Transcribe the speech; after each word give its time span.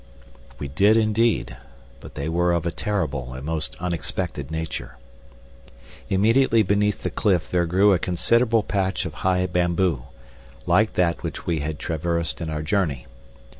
We 0.57 0.67
did 0.67 0.97
indeed, 0.97 1.57
but 1.99 2.15
they 2.15 2.27
were 2.27 2.53
of 2.53 2.65
a 2.65 2.71
terrible 2.71 3.35
and 3.35 3.45
most 3.45 3.75
unexpected 3.79 4.49
nature. 4.49 4.97
Immediately 6.09 6.63
beneath 6.63 7.03
the 7.03 7.11
cliff 7.11 7.51
there 7.51 7.67
grew 7.67 7.93
a 7.93 7.99
considerable 7.99 8.63
patch 8.63 9.05
of 9.05 9.13
high 9.13 9.45
bamboo, 9.45 10.05
like 10.65 10.93
that 10.93 11.21
which 11.21 11.45
we 11.45 11.59
had 11.59 11.77
traversed 11.77 12.41
in 12.41 12.49
our 12.49 12.63
journey. 12.63 13.05